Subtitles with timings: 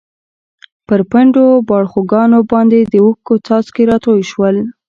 [0.87, 4.55] پر پڼډو باړخوګانو باندې د اوښکو څاڅکي راتوی شول.